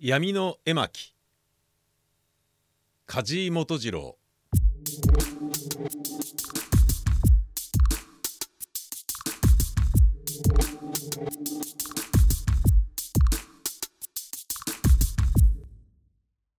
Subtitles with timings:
[0.00, 1.12] 闇の絵巻。
[3.04, 4.16] 梶井元次郎。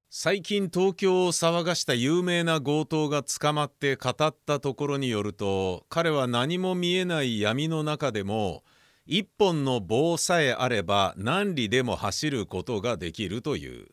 [0.09, 8.65] 最近東京を騒がした有名な強盗が捕まって語ったところによると彼は何も見えない闇の中でも
[9.11, 13.87] 一本の棒さえあれば何里でも走ることができるという。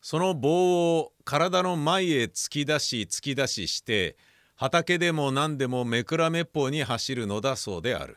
[0.00, 4.16] その棒を体の前へ突き出し突き出しして
[4.56, 8.16] 畑でも何でもめくらめっぽうに走るのだそうである。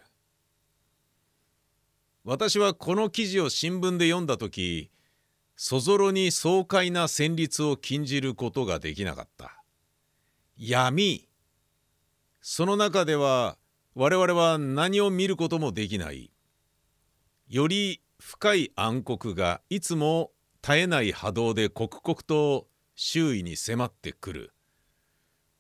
[2.24, 4.90] 私はこの記事を新聞で読んだ時
[5.58, 9.62] そぞろに爽快な旋律を禁じることができなかった。
[10.58, 11.28] 闇。
[12.42, 13.58] その中では
[14.00, 16.30] 我々は何を見ることもできない。
[17.50, 20.30] より深い暗黒がいつも
[20.62, 24.54] 絶えない波動で刻々と周囲に迫ってくる。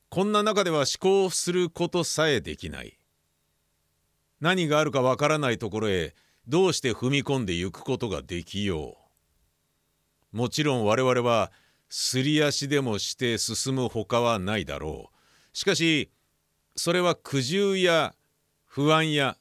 [0.10, 3.00] こんな中では思考することさえできない。
[4.40, 6.14] 何があるかわからないところへ
[6.48, 8.98] どうして踏み込んでゆくことができよ
[10.32, 10.38] う。
[10.38, 11.52] もちろん我々は
[11.90, 15.58] すり足でもして進むほかはないだろう。
[15.58, 16.12] しかし
[16.76, 18.14] それは苦渋や
[18.78, 19.38] 不安や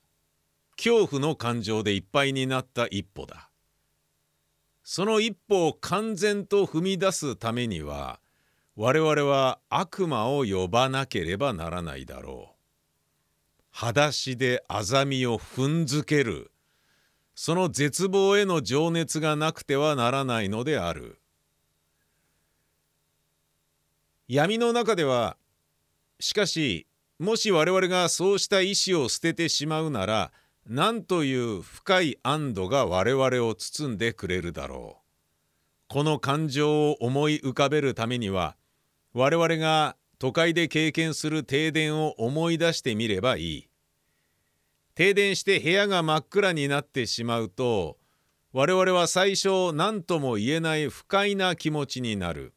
[0.78, 3.50] 恐怖の感情でいっぱいになった一歩だ。
[4.82, 8.18] その一歩を完全と踏み出すためには
[8.76, 12.56] 我々は悪魔を呼ばなければならないだろう。
[13.72, 16.50] 裸足であざみを踏んづける
[17.34, 21.20] その絶望への情熱がなくてはならないのである
[24.28, 25.36] 闇の中では
[26.20, 26.86] しかし
[27.18, 30.32] もし我々がそうした意志を捨ててしまうなら
[30.66, 35.02] 何という深い安堵が我々を包んでくれるだろう
[35.88, 38.56] この感情を思い浮かべるためには
[39.14, 43.68] 我々が都会で経験する停電を思い出してみればいい
[44.94, 47.96] 停電して部屋が真っ暗になってしまうと
[48.52, 52.54] 我々は最初何とも言えない不快な気持ちになる。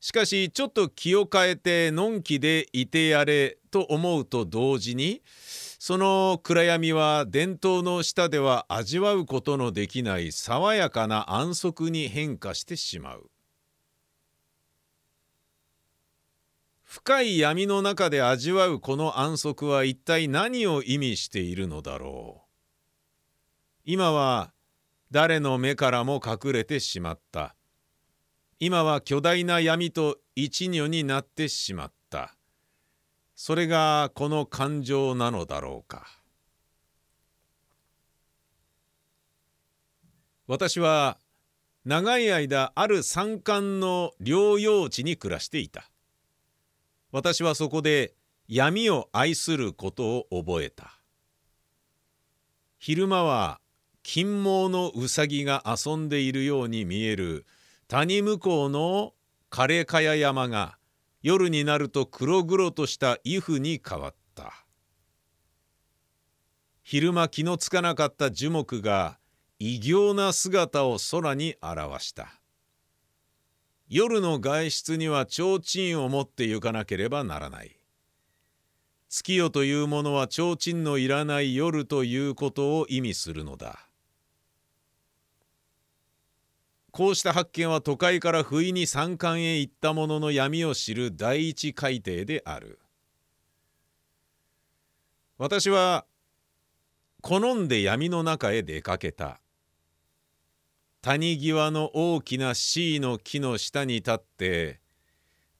[0.00, 5.22] しかしちょっと気を変えてのんきでいてやれと思うと同時に
[5.80, 13.30] その暗闇は伝統の下では味わうことのできない爽やかな安息に変化してしまう。
[16.88, 22.48] 深い闇の中で味わうこの安息は一体何を意味しているのだろう
[23.84, 24.54] 今は
[25.10, 27.54] 誰の目からも隠れてしまった
[28.60, 32.34] 今は巨大な闇と一如になってしまった。
[33.36, 36.08] それがこの感情なのだろうか。
[40.48, 41.18] 私は
[41.84, 45.88] 長い間ある山間の療養地に暮らしていた。
[47.12, 48.14] 私はそこで
[48.48, 50.98] 闇を愛することを覚えた。
[52.78, 53.60] 昼間は
[54.02, 57.46] 金毛のうさぎが遊んでいるように見える
[57.88, 59.14] 谷向こうの
[59.50, 60.76] 枯れ茅山が
[61.22, 64.66] 夜になると黒々とした伊布に変わった
[66.82, 69.18] 昼間気のつかなかった樹木が
[69.58, 72.28] 異形な姿を空に表した
[73.88, 77.74] 夜の外出には提灯を持って行かなければならない。
[79.08, 83.87] 月夜というものは提灯のいらない夜ということを意味するのだ。
[86.98, 92.80] こうした発見は都会から不意に山間へ行った者の闇を知る第一海底である。
[95.38, 96.06] 私は
[97.20, 99.40] 好んで闇の中へ出かけた。
[101.00, 104.80] 谷際の大きな C の木の下に立って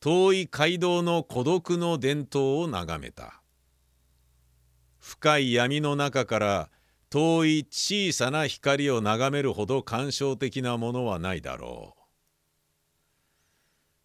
[0.01, 3.41] 遠い街道の孤独の伝統を眺めた
[4.99, 6.69] 深い闇の中から
[7.11, 12.03] 遠い小さな光を眺めるほど感傷的なものはないだろう。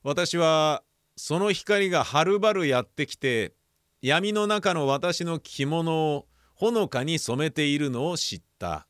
[0.04, 0.84] 私は
[1.16, 3.54] その光がはるばるやってきて
[4.02, 8.88] 闇の中の私の着物をほのかに染めているのを知った。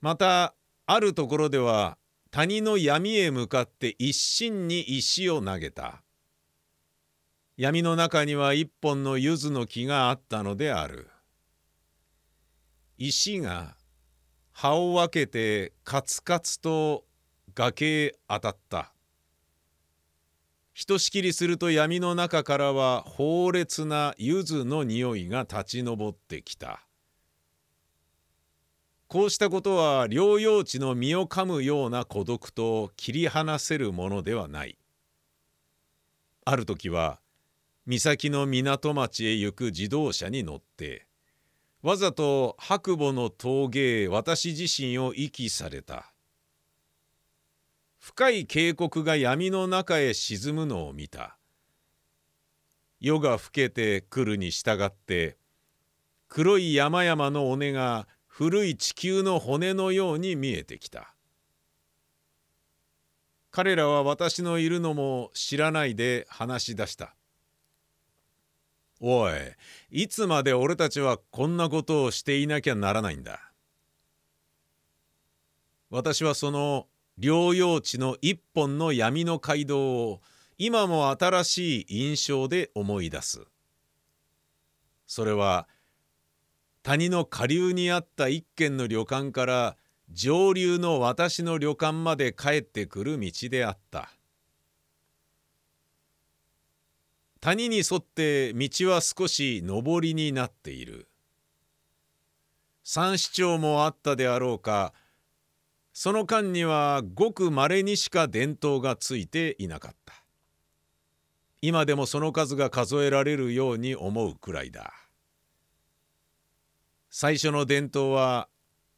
[0.00, 0.54] また
[0.86, 1.98] あるところでは
[2.30, 6.02] 谷の闇へ向かって一心に石を投げた。
[7.56, 11.08] 闇の中には一本の柚子の木があったのである。
[12.98, 13.76] 石が
[14.50, 17.04] 葉を分けてカツカツと
[17.54, 18.92] 崖へ当たった
[20.74, 26.80] ひとしきりすると闇の中からは猛烈な柚子の匂いが立ち上ってきた
[29.06, 34.76] こうしたことは療養地の身を噛むような孤独と切り離せるものではない。
[36.44, 37.18] ある時は
[37.86, 41.07] 岬の港町へ行く自動車に乗って
[41.80, 46.12] わざと白母の峠へ私自身を遺棄された。
[47.98, 51.38] 深い渓谷が闇の中へ沈むのを見た。
[53.00, 55.36] 夜が更けてくるに従って
[56.26, 61.14] 黒い山々の尾根が古い地球の骨のように見えてきた。
[63.52, 67.14] 彼らは私のいるのも知らないで話し出した。
[69.00, 69.32] おい、
[69.90, 73.52] いつまで俺たちはこんなことをしていなきゃならないんだ。
[75.90, 76.86] 私はその
[77.18, 80.20] 療養地の一本の闇の街道を
[80.58, 83.46] 今も新しい印象で思い出す。
[85.06, 85.68] それは
[86.82, 89.76] 谷の下流にあった一軒の旅館から
[90.10, 94.10] 上流の私の旅館まで帰ってくる道であった
[97.40, 101.08] 谷に沿って道は少し上りになっている。
[102.82, 104.92] 三市長もあったであろうか。
[105.92, 110.14] その間にはごくまれにしか伝統がついていなかった。
[111.60, 114.92] 今でもその数が数えられるように思うくらいだ。
[117.10, 118.48] 最初の伝統は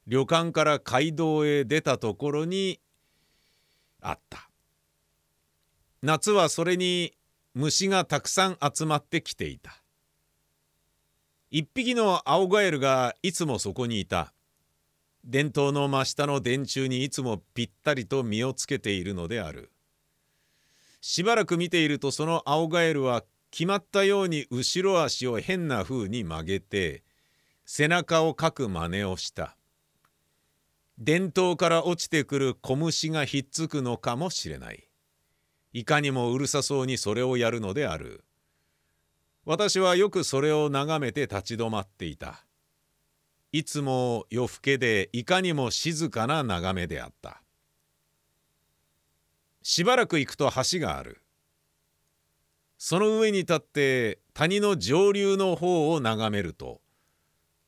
[0.06, 2.80] 旅館から街道へ出たところに
[4.00, 4.50] あった。
[6.02, 7.12] 夏はそれに
[7.54, 9.82] 虫がたくさん集まってきていた。
[11.50, 14.32] 一匹の青ガエルがいつもそこにいた。
[15.24, 19.72] 伝統の真下の電柱にいつもぴったりと実をつけているのである。
[21.00, 27.02] しばらく見ているとその青ガエルは決まったように後ろ足を変な風に曲げて
[27.64, 29.56] 背中をかく真似をした。
[30.98, 34.89] 伝統から落ちてくる小虫がひっつくのかもしれない。
[35.72, 38.24] いかにもうるさそうにそれをやるのである。
[39.44, 42.44] 私はよくそれを眺めて立ち止まっていた。
[43.52, 47.42] いつも夜更けでいかにも静かな眺めであった。
[49.62, 51.22] しばらく行くと橋がある。
[52.82, 56.80] その上に立って谷の上流の方を眺めると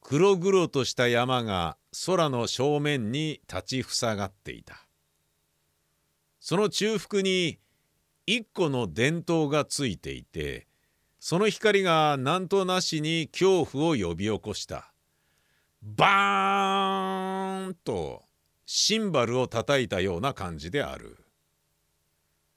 [0.00, 1.76] 黒々とした山が
[2.06, 4.87] 空の正面に立ちふさがっていた
[6.40, 7.58] その中腹に
[8.26, 10.66] 一個の電灯がついていて
[11.24, 14.92] その光が何となしに恐怖を呼び起こした。
[15.80, 18.24] バーンと
[18.66, 21.24] シンバルを叩いたような感じである。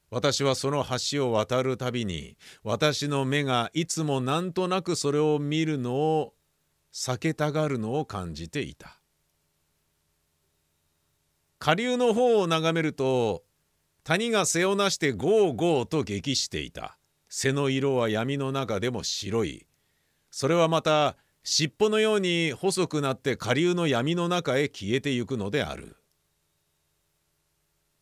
[0.10, 6.34] 私はその橋を渡るたびに私の目がいつもなんとなくそれを見るのを
[6.92, 9.00] 避けたがるのを感じていた。
[11.60, 13.44] 下流の方を眺めると
[14.06, 16.96] 谷が背をなしてゴーゴーと激していた。
[17.28, 19.66] 背の色は闇の中でも白い。
[20.30, 25.98] それはまた尻尾のように細くなって下流の闇の中へ消えてゆくのである。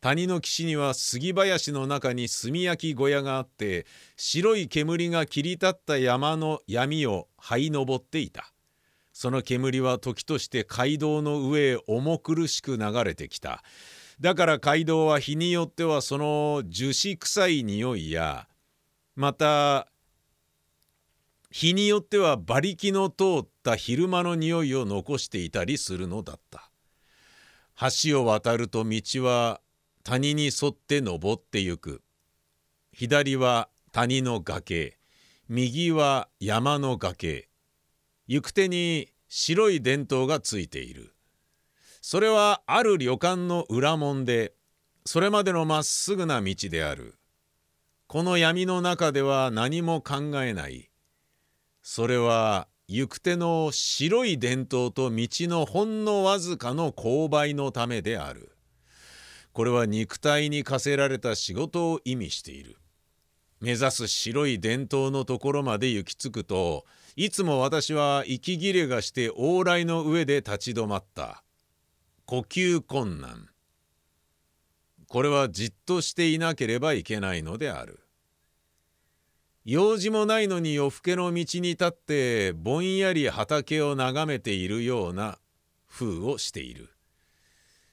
[0.02, 3.86] 谷の岸には杉林の中に炭焼き小屋があって
[4.18, 8.52] 白い煙が切り立った山の闇を這い登っていた。
[9.14, 13.64] その煙は時として街道の上へ重苦しく流れてきた。
[14.20, 18.48] だから街道は日によってはその樹脂臭い匂いや
[19.16, 19.88] また
[21.54, 26.68] 日によっては馬力の通った昼間の匂いを残していたりするのだった。
[28.02, 29.60] 橋を渡ると道は
[30.02, 32.02] 谷に沿って登ってゆく。
[32.92, 34.98] 左は谷の崖
[35.48, 37.48] 右は山の崖。
[38.26, 41.13] 行く手に白い電灯がついている。
[42.06, 44.52] それはある旅館の裏門で
[45.06, 47.14] それまでのまっすぐな道である。
[48.08, 50.90] この闇の中では何も考えない。
[51.82, 58.52] それは行く手の白い伝統と道のほんのわずかの勾配のためである。
[59.54, 62.76] これは肉体に課せられた仕事を意味している。
[63.62, 66.84] 目指す白い伝統のところまで行き着くと
[67.16, 71.43] いつも私は息切れがして往来の上で立ち止まった。
[72.26, 73.50] 呼吸困難。
[75.08, 78.00] これはじっとしていなければいけないのである。
[79.66, 85.38] 用事もないのに夜更けの道に立ってぼんやり畑を眺めているような
[85.88, 86.90] 風をしている。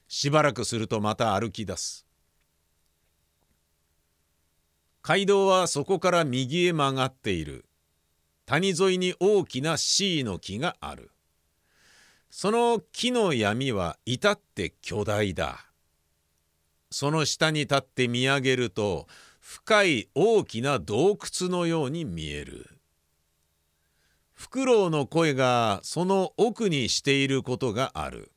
[0.08, 2.06] しばらくするとまた歩き出す。
[5.02, 7.66] 街道はそこから右へ曲がっている。
[8.46, 11.12] 谷沿いに大きな C の木がある。
[12.34, 15.66] その木の闇は至って巨大だ。
[16.90, 19.08] その下に立って見上げると
[19.42, 22.70] 深い大きな洞窟のように見える。
[24.32, 28.32] フクロウの声がその奥にしていることがある。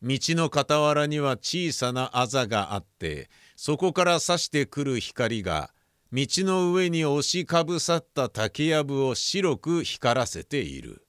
[0.00, 5.72] 道の傍らには小さなあざがあってそこから差してくる光が
[6.12, 11.07] 道の上に押しかぶさった竹やぶを白く光らせている。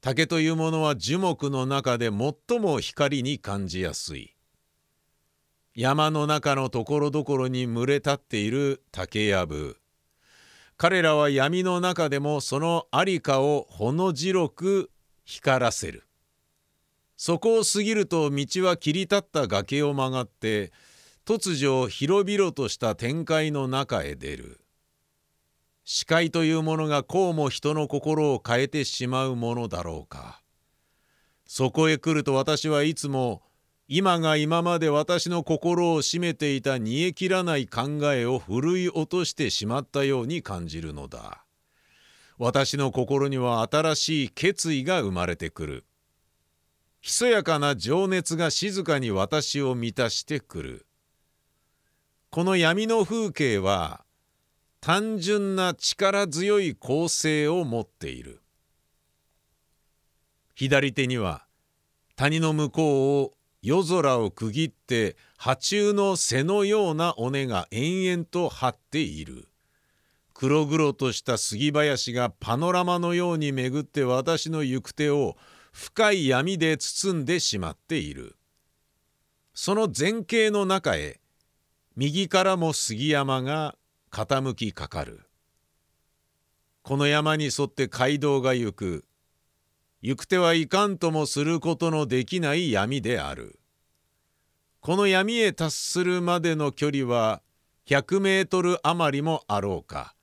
[0.00, 4.34] 竹というものは樹木の中で最も光に感じやすい。
[5.74, 9.76] 山の中のところどころに群れ立っている竹やぶ。
[10.76, 14.90] 彼らは闇の中でもその在りかをほの白く
[15.24, 16.04] 光らせる。
[17.16, 20.72] そこを過ぎると道は切り立った崖を曲がって
[21.26, 24.60] 突如広々とした展開の中へ出る。
[25.90, 30.42] 視界というものがこうも人の心を変えてしまうものだろうか。
[31.46, 33.40] そこへ来ると私はいつも
[33.88, 41.42] 今が今まで私の心を占めていた煮え切らない考えをふるい落としてしまったように感じるのだ。
[42.36, 45.84] 私の心には新しい決意が生まれてくる。
[47.00, 50.86] ひそやかな情熱が静かに私を満たしてくる。
[52.28, 54.04] この闇の風景は
[54.80, 58.40] 単純な力強い構成を持っている。
[60.54, 61.46] 左手には
[62.16, 69.48] 谷の向こうを夜空を区切って波中の背のような尾根が延々と張っている。
[70.34, 75.36] 黒々とした杉林がパノラマのように巡って私の行く手を
[75.72, 78.36] 深い闇で包んでしまっている。
[79.54, 81.20] その前景の中へ
[81.96, 83.74] 右からも杉山が
[84.10, 85.20] 傾きかかる。
[86.82, 89.04] この山に沿って街道が行く。
[90.00, 93.58] 行く手はいかんともすることのできない闇である。
[94.80, 97.42] この闇へ達するまでの距離は
[97.86, 100.14] 100メートル余りもあろうか。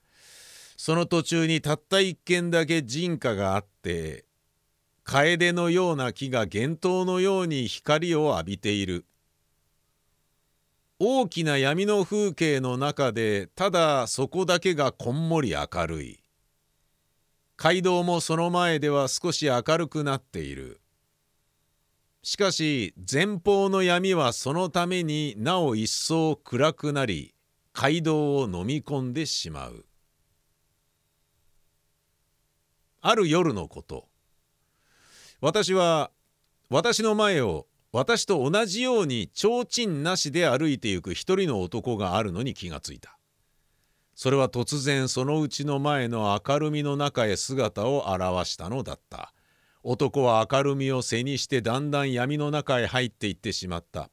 [0.77, 4.25] その途中にたった一軒だけ人家があって
[5.03, 9.05] 楓のような木が幻灯のように光を浴びている。
[10.97, 16.19] 大きな闇の風景の中でただそこだけがこんもり明るい。
[17.57, 20.79] 街道もその前では少し明るくなっている。
[22.23, 27.35] しかし前方の闇はそのためになお一層暗くなり
[27.73, 29.85] 街道を飲み込んでしまう。
[33.01, 34.07] ある夜のこと。
[35.41, 36.09] 私は
[36.69, 43.17] 私の前を私と同じように提灯なしで歩いてゆく一人の男があるのに気がついた。
[44.15, 49.33] それは突然そのうちの前の明るみの中へ姿を現したのだった。
[49.81, 54.09] 男は明るみを背にしてだんだん闇の中へ入っていってしまった。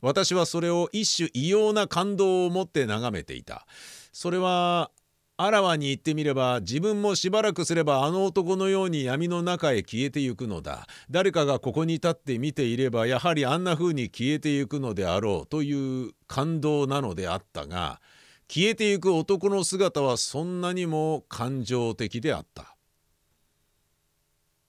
[0.00, 3.66] 私はそれを一種異様な感動を持って眺めていた。
[4.14, 4.90] それは
[5.38, 10.86] あらわに言ってみれば自分もしばらくすればあの男のように闇の中へ消えてゆくのだ。
[11.10, 18.00] 誰かがここに立って見ていればやはりあんな風に消えてゆくのであろうという感動なのであったが
[18.48, 22.74] 消えてゆく男の姿はそんなにも感情的であった。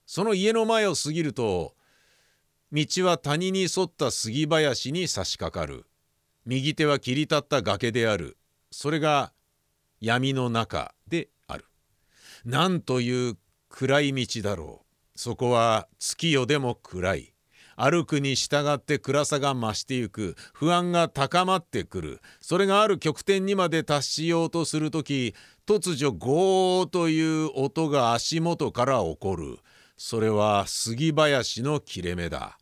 [0.04, 1.74] その家の前を過ぎると
[2.72, 5.86] 道は谷に沿った杉林に差し掛かる。
[6.44, 8.36] 右手は切り立った崖である。
[8.70, 9.32] それが
[10.00, 11.64] 闇の中である。
[12.44, 13.36] なんという
[13.68, 15.18] 暗い道だろう。
[15.18, 17.34] そこは月夜でも暗い。
[17.80, 29.58] 歩くに従って暗さが増してゆく不安が高まってくるそれがある極点にまで達しようとする時突如ゴーという音が足元から起こる
[29.96, 32.58] それは杉林の切れ目だ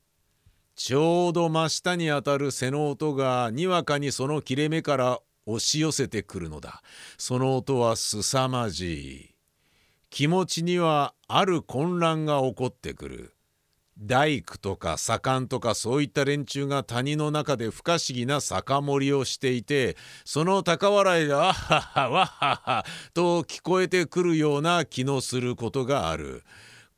[0.75, 6.83] ちょうど真下にあたる背の音がにわかにその切れ目から押し寄せてくるのだ。
[7.17, 9.31] その音は凄まじい。
[10.11, 13.33] 気持ちにはある混乱が起こってくる。
[13.99, 26.45] 大工とか左官とかそういった連中が谷の中で不可思議な酒盛りをしていてその高笑いが「あっはっはわっはっは」と聞こえてくるような気のすることがある。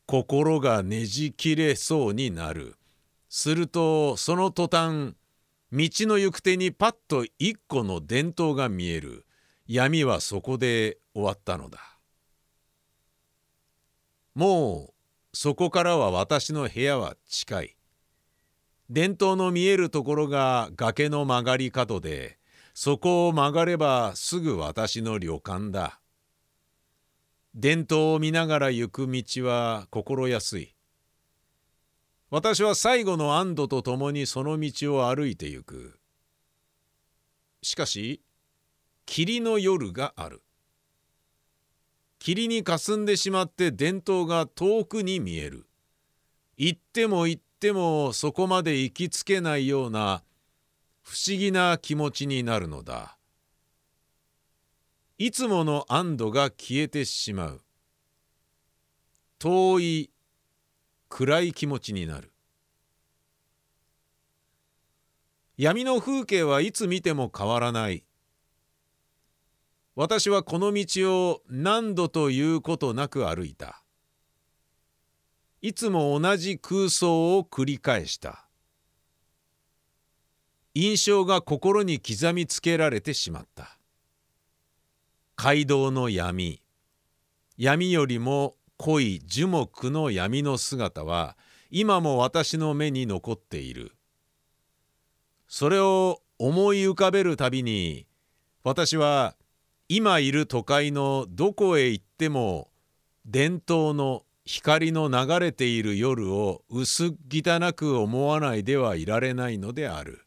[0.07, 2.77] 心がねじ切れそうになる。
[3.29, 5.15] するとその途端
[5.71, 9.27] 道の行く手にパッと一個の電灯が見える。
[9.67, 11.79] 闇はそこで終わったのだ。
[14.35, 14.95] も
[15.33, 17.77] うそこからは私の部屋は近い。
[18.89, 22.39] 電灯の見えるところが崖の曲がり角で
[22.73, 26.01] そこを曲がればすぐ私の旅館だ。
[27.55, 30.78] 伝統を見ながら行く道は心安い。
[32.31, 35.99] 私は最後の安堵とともにその道を歩いてゆく。
[37.63, 38.21] しかし
[39.07, 40.43] 霧の夜がある。
[42.19, 45.67] 霧にかすんでしまって伝統が遠くに見える。
[46.59, 50.23] 行っても行ってもそこまで行きつけないような
[51.03, 53.17] 不思議な気持ちになるのだ。
[55.17, 57.63] いつもの安堵が消えてしまう。
[59.39, 60.11] 遠い
[61.09, 62.33] 暗い気持ちになる。
[65.57, 68.05] 闇の風景はいつ見ても変わらない。
[69.97, 73.83] 私はこの道を何度ということなく歩いた。
[75.61, 78.47] いつも同じ空想を繰り返した。
[80.75, 83.77] 印象が心に刻みつけられてしまった。
[85.35, 86.63] 街道の闇。
[87.57, 91.37] 闇よりも濃い樹木の闇の姿は
[91.71, 93.93] 今も私の目に残っている
[95.49, 98.07] それを思い浮かべるたびに
[98.63, 99.35] 私は
[99.89, 102.69] 今いる都会のどこへ行っても
[103.27, 110.25] 伝統の光の流れている夜を薄汚く思わないではいられないのである。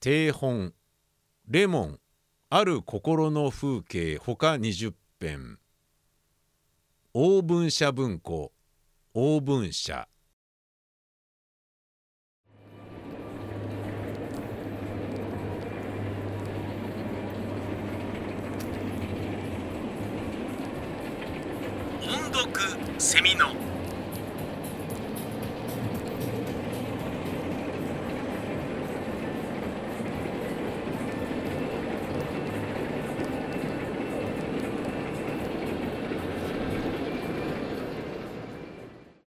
[0.00, 0.72] 定本
[1.46, 1.98] レモン
[2.48, 5.58] ある心の風景ほか20編。
[7.12, 8.52] 大文社文庫
[9.14, 10.08] 大文社。
[22.02, 22.50] 音読
[22.98, 23.69] セミの